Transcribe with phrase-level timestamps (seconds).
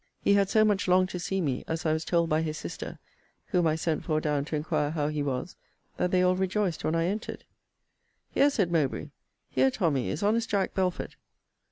[0.19, 2.97] He had so much longed to see me, as I was told by his sister,
[3.49, 5.55] (whom I sent for down to inquire how he was,)
[5.97, 7.43] that they all rejoiced when I entered:
[8.31, 9.11] Here, said Mowbray,
[9.47, 11.17] here, Tommy, is honest Jack Belford!